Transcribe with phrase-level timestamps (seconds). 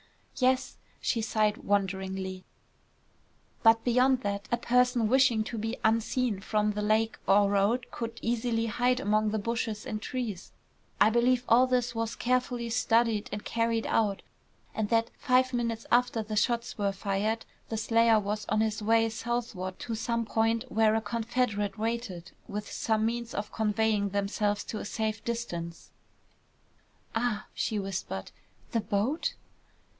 [0.37, 2.43] "Yes." She sighed wonderingly.
[3.61, 8.17] "But beyond that, a person wishing to be unseen from the lake or road could
[8.23, 10.51] easily hide among the brush and trees.
[10.99, 14.23] I believe all this was carefully studied and carried out,
[14.73, 19.07] and that, five minutes after the shots were fired, the slayer was on his way
[19.09, 24.79] southward to some point where a confederate waited, with some means of conveying themselves to
[24.79, 25.91] a safe distance."
[27.13, 28.31] "Ah!" she whispered.
[28.71, 29.35] "The boat?"